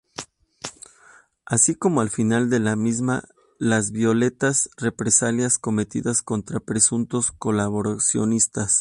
Así 1.45 1.75
como 1.75 2.01
al 2.01 2.09
final 2.09 2.49
de 2.49 2.59
la 2.59 2.75
misma 2.75 3.23
las 3.59 3.91
violentas 3.91 4.71
represalias 4.77 5.59
cometidas 5.59 6.23
contra 6.23 6.59
presuntos 6.59 7.31
colaboracionistas. 7.31 8.69